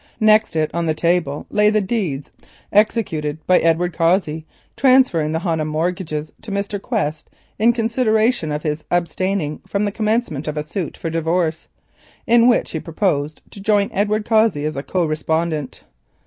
[0.19, 2.31] Next it on the table lay the deeds
[2.73, 6.81] executed by Edward Cossey transferring the Honham mortgages to Mr.
[6.81, 11.67] Quest in consideration of his abstaining from the commencement of a suit for divorce
[12.25, 15.83] in which he proposed to join Edward Cossey as co respondent.